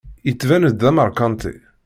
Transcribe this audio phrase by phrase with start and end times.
[0.27, 1.53] Yettban-d d ameṛkanti.